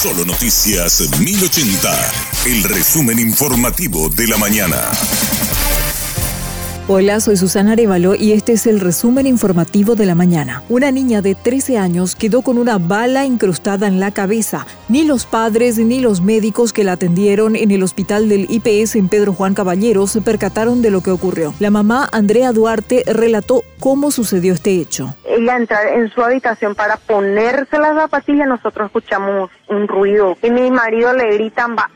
Solo 0.00 0.24
Noticias 0.24 1.10
1080, 1.18 2.12
el 2.46 2.62
resumen 2.62 3.18
informativo 3.18 4.08
de 4.08 4.28
la 4.28 4.38
mañana. 4.38 4.76
Hola, 6.86 7.18
soy 7.18 7.36
Susana 7.36 7.72
Arevalo 7.72 8.14
y 8.14 8.30
este 8.30 8.52
es 8.52 8.68
el 8.68 8.78
resumen 8.78 9.26
informativo 9.26 9.96
de 9.96 10.06
la 10.06 10.14
mañana. 10.14 10.62
Una 10.68 10.92
niña 10.92 11.20
de 11.20 11.34
13 11.34 11.78
años 11.78 12.14
quedó 12.14 12.42
con 12.42 12.58
una 12.58 12.78
bala 12.78 13.26
incrustada 13.26 13.88
en 13.88 13.98
la 13.98 14.12
cabeza. 14.12 14.68
Ni 14.88 15.02
los 15.02 15.26
padres 15.26 15.78
ni 15.78 15.98
los 15.98 16.20
médicos 16.20 16.72
que 16.72 16.84
la 16.84 16.92
atendieron 16.92 17.56
en 17.56 17.72
el 17.72 17.82
hospital 17.82 18.28
del 18.28 18.46
IPS 18.48 18.94
en 18.94 19.08
Pedro 19.08 19.32
Juan 19.32 19.54
Caballero 19.54 20.06
se 20.06 20.20
percataron 20.20 20.80
de 20.80 20.92
lo 20.92 21.00
que 21.00 21.10
ocurrió. 21.10 21.52
La 21.58 21.72
mamá, 21.72 22.08
Andrea 22.12 22.52
Duarte, 22.52 23.02
relató 23.04 23.64
cómo 23.80 24.12
sucedió 24.12 24.54
este 24.54 24.80
hecho 24.80 25.16
ella 25.38 25.56
entrar 25.56 25.86
en 25.88 26.10
su 26.10 26.22
habitación 26.22 26.74
para 26.74 26.96
ponerse 26.96 27.78
las 27.78 27.94
zapatillas, 27.94 28.48
nosotros 28.48 28.86
escuchamos 28.86 29.50
un 29.68 29.88
ruido. 29.88 30.36
Y 30.42 30.50
mi 30.50 30.70
marido 30.70 31.12
le 31.12 31.34
gritan, 31.34 31.76
va, 31.76 31.90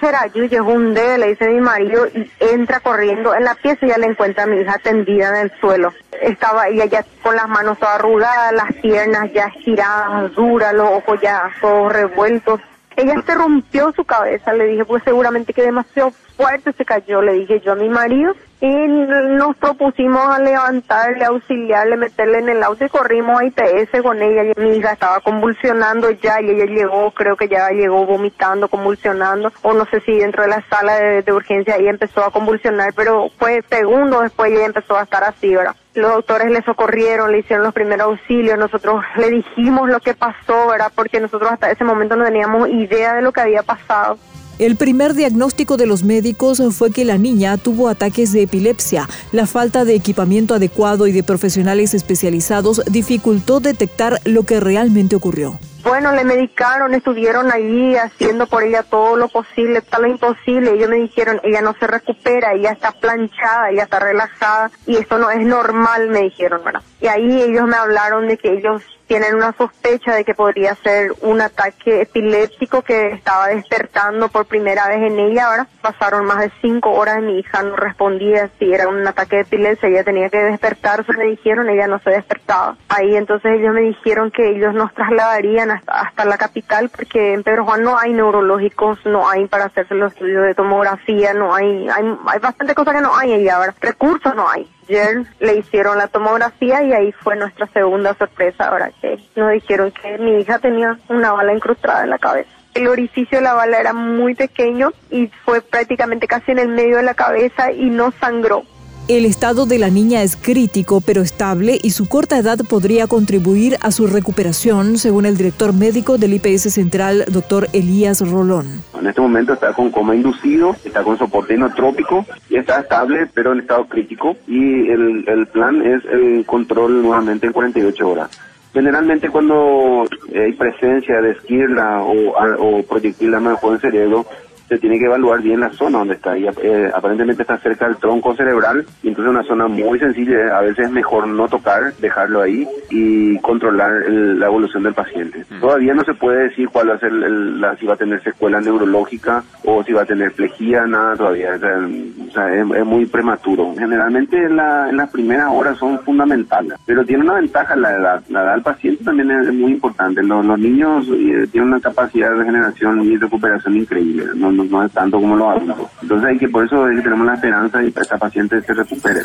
será 0.00 0.26
yo, 0.26 0.44
llegó 0.44 0.72
un 0.72 0.94
dedo, 0.94 1.18
le 1.18 1.28
dice 1.28 1.48
mi 1.48 1.60
marido, 1.60 2.06
y 2.06 2.30
entra 2.40 2.80
corriendo 2.80 3.34
en 3.34 3.44
la 3.44 3.54
pieza 3.54 3.84
y 3.84 3.88
ya 3.88 3.98
le 3.98 4.06
encuentra 4.06 4.44
a 4.44 4.46
mi 4.46 4.60
hija 4.60 4.78
tendida 4.78 5.28
en 5.30 5.46
el 5.46 5.60
suelo. 5.60 5.92
Estaba 6.20 6.68
ella 6.68 6.84
ya 6.86 7.04
con 7.22 7.36
las 7.36 7.48
manos 7.48 7.78
todas 7.78 7.96
arrugadas, 7.96 8.52
las 8.52 8.72
piernas 8.74 9.32
ya 9.32 9.46
estiradas, 9.46 10.34
duras, 10.34 10.74
los 10.74 10.88
ojos 10.88 11.20
ya 11.20 11.50
todos 11.60 11.92
revueltos. 11.92 12.60
Ella 12.96 13.14
se 13.24 13.34
rompió 13.34 13.92
su 13.92 14.04
cabeza, 14.04 14.52
le 14.52 14.66
dije, 14.66 14.84
pues 14.84 15.02
seguramente 15.04 15.52
que 15.52 15.62
demasiado 15.62 16.12
fuerte 16.38 16.72
se 16.72 16.84
cayó, 16.84 17.20
le 17.20 17.32
dije 17.32 17.60
yo 17.60 17.72
a 17.72 17.74
mi 17.74 17.88
marido 17.88 18.32
y 18.60 18.66
nos 18.66 19.56
propusimos 19.56 20.24
a 20.28 20.38
levantarle, 20.38 21.24
auxiliarle, 21.24 21.96
meterle 21.96 22.38
en 22.38 22.48
el 22.48 22.62
auto 22.62 22.84
y 22.84 22.88
corrimos 22.88 23.40
a 23.40 23.44
IPS 23.44 24.02
con 24.02 24.22
ella. 24.22 24.52
Mi 24.56 24.76
hija 24.76 24.92
estaba 24.92 25.20
convulsionando 25.20 26.10
ya 26.12 26.40
y 26.40 26.50
ella 26.50 26.64
llegó, 26.64 27.10
creo 27.10 27.36
que 27.36 27.48
ya 27.48 27.68
llegó 27.70 28.06
vomitando, 28.06 28.68
convulsionando, 28.68 29.52
o 29.62 29.72
no 29.74 29.84
sé 29.86 30.00
si 30.00 30.16
dentro 30.16 30.42
de 30.42 30.48
la 30.48 30.64
sala 30.68 30.94
de, 30.94 31.32
urgencia 31.32 31.76
ella 31.76 31.90
empezó 31.90 32.24
a 32.24 32.30
convulsionar, 32.30 32.92
pero 32.94 33.30
fue 33.38 33.62
segundos 33.68 34.22
después 34.22 34.52
ella 34.52 34.66
empezó 34.66 34.96
a 34.96 35.02
estar 35.02 35.22
así, 35.24 35.54
¿verdad? 35.54 35.76
Los 35.94 36.14
doctores 36.14 36.50
le 36.50 36.62
socorrieron, 36.62 37.32
le 37.32 37.40
hicieron 37.40 37.64
los 37.64 37.74
primeros 37.74 38.08
auxilios, 38.08 38.58
nosotros 38.58 39.04
le 39.16 39.30
dijimos 39.30 39.88
lo 39.88 39.98
que 39.98 40.14
pasó, 40.14 40.68
¿verdad? 40.68 40.92
Porque 40.94 41.20
nosotros 41.20 41.50
hasta 41.50 41.70
ese 41.70 41.84
momento 41.84 42.14
no 42.14 42.24
teníamos 42.24 42.68
idea 42.68 43.14
de 43.14 43.22
lo 43.22 43.32
que 43.32 43.40
había 43.40 43.62
pasado. 43.64 44.18
El 44.58 44.74
primer 44.74 45.14
diagnóstico 45.14 45.76
de 45.76 45.86
los 45.86 46.02
médicos 46.02 46.60
fue 46.76 46.90
que 46.90 47.04
la 47.04 47.16
niña 47.16 47.56
tuvo 47.58 47.88
ataques 47.88 48.32
de 48.32 48.42
epilepsia. 48.42 49.08
La 49.30 49.46
falta 49.46 49.84
de 49.84 49.94
equipamiento 49.94 50.52
adecuado 50.52 51.06
y 51.06 51.12
de 51.12 51.22
profesionales 51.22 51.94
especializados 51.94 52.82
dificultó 52.90 53.60
detectar 53.60 54.18
lo 54.24 54.42
que 54.42 54.58
realmente 54.58 55.14
ocurrió. 55.14 55.60
Bueno, 55.84 56.12
le 56.12 56.24
medicaron, 56.24 56.92
estuvieron 56.92 57.52
allí 57.52 57.94
haciendo 57.94 58.48
por 58.48 58.64
ella 58.64 58.82
todo 58.82 59.16
lo 59.16 59.28
posible, 59.28 59.80
todo 59.80 60.02
lo 60.02 60.08
imposible. 60.08 60.72
Ellos 60.72 60.90
me 60.90 60.96
dijeron, 60.96 61.40
ella 61.44 61.60
no 61.60 61.76
se 61.78 61.86
recupera, 61.86 62.52
ella 62.52 62.72
está 62.72 62.90
planchada, 62.90 63.70
ella 63.70 63.84
está 63.84 64.00
relajada 64.00 64.72
y 64.86 64.96
esto 64.96 65.18
no 65.18 65.30
es 65.30 65.46
normal, 65.46 66.08
me 66.08 66.22
dijeron, 66.22 66.62
¿verdad? 66.64 66.82
Y 67.00 67.06
ahí 67.06 67.42
ellos 67.42 67.66
me 67.68 67.76
hablaron 67.76 68.26
de 68.26 68.36
que 68.36 68.54
ellos 68.54 68.82
tienen 69.08 69.34
una 69.34 69.52
sospecha 69.52 70.14
de 70.14 70.24
que 70.24 70.34
podría 70.34 70.74
ser 70.76 71.12
un 71.22 71.40
ataque 71.40 72.02
epiléptico 72.02 72.82
que 72.82 73.08
estaba 73.08 73.48
despertando 73.48 74.28
por 74.28 74.46
primera 74.46 74.86
vez 74.86 74.98
en 74.98 75.18
ella. 75.18 75.46
Ahora 75.46 75.66
pasaron 75.80 76.26
más 76.26 76.40
de 76.40 76.52
cinco 76.60 76.90
horas 76.90 77.22
mi 77.22 77.38
hija 77.38 77.62
no 77.62 77.74
respondía 77.74 78.50
si 78.58 78.72
era 78.72 78.86
un 78.86 79.06
ataque 79.06 79.36
de 79.36 79.42
epilepsia. 79.42 79.88
Ella 79.88 80.04
tenía 80.04 80.28
que 80.28 80.38
despertarse, 80.38 81.10
me 81.14 81.24
dijeron, 81.24 81.70
ella 81.70 81.86
no 81.86 81.98
se 82.00 82.10
despertaba. 82.10 82.76
Ahí 82.90 83.16
entonces 83.16 83.52
ellos 83.58 83.74
me 83.74 83.80
dijeron 83.80 84.30
que 84.30 84.50
ellos 84.50 84.74
nos 84.74 84.92
trasladarían 84.92 85.70
hasta, 85.70 86.00
hasta 86.00 86.24
la 86.26 86.36
capital 86.36 86.90
porque 86.90 87.32
en 87.32 87.42
Pedro 87.42 87.64
Juan 87.64 87.82
no 87.82 87.98
hay 87.98 88.12
neurológicos, 88.12 88.98
no 89.06 89.28
hay 89.28 89.46
para 89.46 89.64
hacerse 89.64 89.94
los 89.94 90.12
estudios 90.12 90.44
de 90.44 90.54
tomografía, 90.54 91.32
no 91.32 91.54
hay, 91.54 91.88
hay, 91.88 92.04
hay 92.26 92.38
bastante 92.40 92.74
cosas 92.74 92.94
que 92.94 93.00
no 93.00 93.16
hay 93.16 93.32
allá 93.32 93.56
ahora. 93.56 93.74
Recursos 93.80 94.34
no 94.34 94.48
hay. 94.50 94.68
Ayer 94.88 95.26
le 95.38 95.56
hicieron 95.56 95.98
la 95.98 96.08
tomografía 96.08 96.82
y 96.82 96.92
ahí 96.92 97.12
fue 97.12 97.36
nuestra 97.36 97.66
segunda 97.66 98.14
sorpresa, 98.14 98.68
ahora 98.68 98.90
que 99.02 99.18
nos 99.36 99.52
dijeron 99.52 99.90
que 99.90 100.16
mi 100.16 100.40
hija 100.40 100.58
tenía 100.58 100.98
una 101.08 101.32
bala 101.32 101.52
incrustada 101.52 102.04
en 102.04 102.10
la 102.10 102.18
cabeza. 102.18 102.48
El 102.72 102.88
orificio 102.88 103.38
de 103.38 103.44
la 103.44 103.52
bala 103.52 103.80
era 103.80 103.92
muy 103.92 104.34
pequeño 104.34 104.92
y 105.10 105.26
fue 105.44 105.60
prácticamente 105.60 106.26
casi 106.26 106.52
en 106.52 106.58
el 106.58 106.68
medio 106.68 106.96
de 106.96 107.02
la 107.02 107.14
cabeza 107.14 107.70
y 107.70 107.90
no 107.90 108.12
sangró. 108.12 108.62
El 109.08 109.24
estado 109.24 109.64
de 109.64 109.78
la 109.78 109.88
niña 109.88 110.22
es 110.22 110.36
crítico 110.36 111.00
pero 111.00 111.22
estable 111.22 111.78
y 111.82 111.92
su 111.92 112.06
corta 112.10 112.36
edad 112.36 112.58
podría 112.68 113.06
contribuir 113.06 113.76
a 113.80 113.90
su 113.90 114.06
recuperación, 114.06 114.98
según 114.98 115.24
el 115.24 115.38
director 115.38 115.72
médico 115.72 116.18
del 116.18 116.34
IPS 116.34 116.74
Central, 116.74 117.24
doctor 117.32 117.68
Elías 117.72 118.20
Rolón. 118.20 118.82
En 119.00 119.06
este 119.06 119.22
momento 119.22 119.54
está 119.54 119.72
con 119.72 119.90
coma 119.90 120.14
inducido, 120.14 120.76
está 120.84 121.02
con 121.02 121.16
soporte 121.16 121.54
inotrópico 121.54 122.26
y 122.50 122.56
está 122.56 122.80
estable 122.80 123.26
pero 123.32 123.52
en 123.52 123.60
estado 123.60 123.86
crítico 123.86 124.36
y 124.46 124.90
el, 124.90 125.24
el 125.26 125.46
plan 125.46 125.80
es 125.80 126.04
el 126.04 126.44
control 126.44 127.00
nuevamente 127.00 127.46
en 127.46 127.54
48 127.54 128.06
horas. 128.06 128.28
Generalmente 128.74 129.30
cuando 129.30 130.04
hay 130.34 130.52
presencia 130.52 131.22
de 131.22 131.30
esquirla 131.30 132.02
o, 132.02 132.34
o 132.58 132.82
proyectil 132.82 133.30
de 133.30 133.36
en 133.38 133.80
cerebro, 133.80 134.26
se 134.68 134.78
tiene 134.78 134.98
que 134.98 135.06
evaluar 135.06 135.42
bien 135.42 135.60
la 135.60 135.70
zona 135.70 135.98
donde 135.98 136.14
está. 136.14 136.36
Y 136.36 136.46
eh, 136.46 136.90
aparentemente 136.94 137.42
está 137.42 137.58
cerca 137.58 137.86
del 137.86 137.96
tronco 137.96 138.34
cerebral 138.34 138.84
y 139.02 139.08
entonces 139.08 139.32
es 139.32 139.38
una 139.38 139.48
zona 139.48 139.68
muy 139.68 139.98
sencilla. 139.98 140.56
A 140.56 140.62
veces 140.62 140.86
es 140.86 140.90
mejor 140.90 141.26
no 141.26 141.48
tocar, 141.48 141.94
dejarlo 141.94 142.42
ahí 142.42 142.66
y 142.90 143.38
controlar 143.38 144.08
la 144.08 144.46
evolución 144.46 144.82
del 144.82 144.94
paciente. 144.94 145.44
Mm. 145.50 145.60
Todavía 145.60 145.94
no 145.94 146.04
se 146.04 146.14
puede 146.14 146.48
decir 146.48 146.68
cuál 146.68 146.90
va 146.90 146.94
a 146.94 146.98
ser 146.98 147.12
la, 147.12 147.76
si 147.76 147.86
va 147.86 147.94
a 147.94 147.96
tener 147.98 148.22
secuela 148.22 148.60
neurológica 148.60 149.42
o 149.64 149.82
si 149.82 149.92
va 149.92 150.02
a 150.02 150.06
tener 150.06 150.32
plejía, 150.32 150.86
nada 150.86 151.16
todavía. 151.16 151.54
O 151.54 152.30
sea, 152.30 152.54
es, 152.54 152.66
muy 152.84 153.06
prematuro. 153.06 153.74
Generalmente 153.76 154.36
en, 154.36 154.56
la, 154.56 154.88
en 154.88 154.96
las 154.96 155.10
primeras 155.10 155.48
horas 155.50 155.78
son 155.78 155.98
fundamentales, 156.00 156.74
pero 156.86 157.04
tiene 157.04 157.24
una 157.24 157.34
ventaja 157.34 157.76
la 157.76 157.96
edad. 157.96 158.22
La 158.28 158.42
edad 158.42 158.54
del 158.54 158.62
paciente 158.62 159.04
también 159.04 159.30
es, 159.30 159.52
muy 159.52 159.72
importante. 159.72 160.22
Los, 160.22 160.44
los 160.44 160.58
niños 160.58 161.06
eh, 161.08 161.46
tienen 161.50 161.70
una 161.70 161.80
capacidad 161.80 162.30
de 162.30 162.36
regeneración 162.36 163.02
y 163.02 163.16
recuperación 163.16 163.76
increíble. 163.76 164.26
No, 164.34 164.52
no, 164.64 164.88
tanto 164.88 165.20
como 165.20 165.36
los 165.36 165.48
adultos. 165.48 165.86
Entonces 166.02 166.28
hay 166.28 166.38
que, 166.38 166.48
por 166.48 166.64
eso 166.64 166.84
tenemos 167.02 167.26
la 167.26 167.34
esperanza 167.34 167.78
de 167.78 167.92
que 167.92 168.00
esta 168.00 168.18
paciente 168.18 168.60
se 168.62 168.74
recupere. 168.74 169.20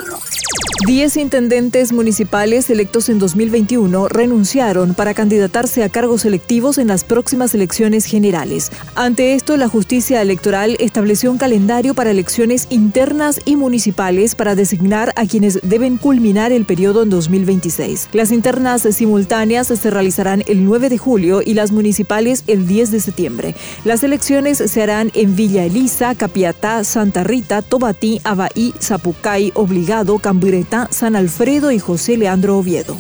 Diez 0.85 1.15
intendentes 1.15 1.93
municipales 1.93 2.69
electos 2.69 3.07
en 3.07 3.17
2021 3.17 4.09
renunciaron 4.09 4.93
para 4.95 5.13
candidatarse 5.13 5.81
a 5.81 5.87
cargos 5.87 6.25
electivos 6.25 6.77
en 6.77 6.89
las 6.89 7.05
próximas 7.05 7.55
elecciones 7.55 8.03
generales. 8.03 8.69
Ante 8.93 9.33
esto, 9.33 9.55
la 9.55 9.69
justicia 9.69 10.21
electoral 10.21 10.75
estableció 10.81 11.31
un 11.31 11.37
calendario 11.37 11.93
para 11.93 12.11
elecciones 12.11 12.67
internas 12.69 13.39
y 13.45 13.55
municipales 13.55 14.35
para 14.35 14.55
designar 14.55 15.13
a 15.15 15.25
quienes 15.25 15.61
deben 15.63 15.95
culminar 15.95 16.51
el 16.51 16.65
periodo 16.65 17.03
en 17.03 17.09
2026. 17.11 18.09
Las 18.11 18.33
internas 18.33 18.81
simultáneas 18.81 19.67
se 19.67 19.89
realizarán 19.89 20.43
el 20.47 20.65
9 20.65 20.89
de 20.89 20.97
julio 20.97 21.41
y 21.45 21.53
las 21.53 21.71
municipales 21.71 22.43
el 22.47 22.67
10 22.67 22.91
de 22.91 22.99
septiembre. 22.99 23.55
Las 23.85 24.03
elecciones 24.03 24.57
se 24.57 24.83
harán 24.83 25.11
en 25.13 25.22
Villa 25.25 25.63
Elisa, 25.63 26.15
Capiatá, 26.15 26.83
Santa 26.83 27.23
Rita, 27.23 27.61
Tobatí, 27.61 28.19
Abaí, 28.23 28.73
Zapucay, 28.79 29.51
Obligado, 29.55 30.19
Cambureta, 30.19 30.87
San 30.91 31.15
Alfredo 31.15 31.71
y 31.71 31.79
José 31.79 32.17
Leandro 32.17 32.57
Oviedo. 32.57 32.97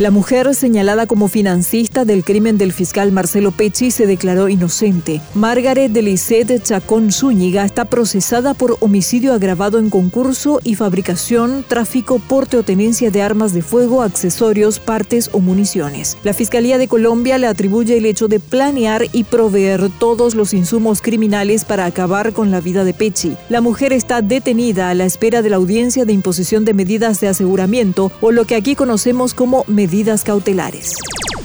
La 0.00 0.10
mujer 0.10 0.56
señalada 0.56 1.06
como 1.06 1.28
financista 1.28 2.04
del 2.04 2.24
crimen 2.24 2.58
del 2.58 2.72
fiscal 2.72 3.12
Marcelo 3.12 3.52
Pecci 3.52 3.92
se 3.92 4.08
declaró 4.08 4.48
inocente. 4.48 5.20
Margaret 5.34 5.92
Delicet 5.92 6.60
Chacón 6.64 7.12
Zúñiga 7.12 7.64
está 7.64 7.84
procesada 7.84 8.54
por 8.54 8.76
homicidio 8.80 9.32
agravado 9.32 9.78
en 9.78 9.90
concurso 9.90 10.60
y 10.64 10.74
fabricación, 10.74 11.64
tráfico, 11.68 12.18
porte 12.18 12.56
o 12.56 12.64
tenencia 12.64 13.12
de 13.12 13.22
armas 13.22 13.54
de 13.54 13.62
fuego, 13.62 14.02
accesorios, 14.02 14.80
partes 14.80 15.30
o 15.32 15.38
municiones. 15.38 16.18
La 16.24 16.32
Fiscalía 16.32 16.76
de 16.76 16.88
Colombia 16.88 17.38
le 17.38 17.46
atribuye 17.46 17.96
el 17.96 18.06
hecho 18.06 18.26
de 18.26 18.40
planear 18.40 19.04
y 19.12 19.22
proveer 19.22 19.90
todos 20.00 20.34
los 20.34 20.54
insumos 20.54 21.02
criminales 21.02 21.64
para 21.64 21.84
acabar 21.84 22.32
con 22.32 22.50
la 22.50 22.60
vida 22.60 22.82
de 22.82 22.94
Pecci. 22.94 23.36
La 23.48 23.60
mujer 23.60 23.92
está 23.92 24.22
detenida 24.22 24.90
a 24.90 24.94
la 24.94 25.04
espera 25.04 25.40
de 25.40 25.50
la 25.50 25.56
audiencia 25.56 26.04
de 26.04 26.12
imposición 26.12 26.64
de 26.64 26.74
medidas 26.74 27.20
de 27.20 27.28
aseguramiento 27.28 28.10
o 28.20 28.32
lo 28.32 28.44
que 28.44 28.56
aquí 28.56 28.74
conocemos 28.74 29.34
como 29.34 29.64
medidas 29.84 30.24
cautelares. 30.24 30.94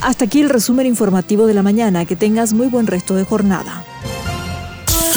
Hasta 0.00 0.24
aquí 0.24 0.40
el 0.40 0.48
resumen 0.48 0.86
informativo 0.86 1.46
de 1.46 1.52
la 1.52 1.62
mañana. 1.62 2.06
Que 2.06 2.16
tengas 2.16 2.54
muy 2.54 2.68
buen 2.68 2.86
resto 2.86 3.14
de 3.14 3.24
jornada. 3.24 3.84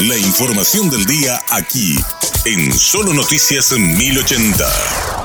La 0.00 0.18
información 0.18 0.90
del 0.90 1.06
día 1.06 1.40
aquí, 1.48 1.96
en 2.44 2.70
Solo 2.70 3.14
Noticias 3.14 3.72
1080. 3.72 5.23